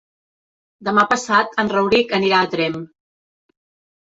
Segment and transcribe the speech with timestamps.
[0.87, 2.81] Demà passat en Rauric anirà a Tremp.